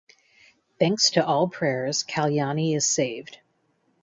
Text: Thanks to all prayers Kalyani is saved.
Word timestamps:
Thanks 0.79 1.11
to 1.11 1.23
all 1.23 1.47
prayers 1.47 2.03
Kalyani 2.03 2.75
is 2.75 2.87
saved. 2.87 3.37